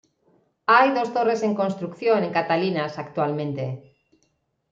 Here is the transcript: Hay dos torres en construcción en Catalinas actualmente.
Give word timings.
Hay 0.65 0.95
dos 0.95 1.13
torres 1.13 1.43
en 1.43 1.53
construcción 1.53 2.23
en 2.23 2.33
Catalinas 2.33 2.97
actualmente. 2.97 3.95